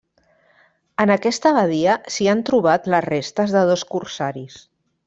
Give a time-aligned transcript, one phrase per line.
[1.05, 4.63] En aquesta badia s'hi han trobat les restes de dos corsaris.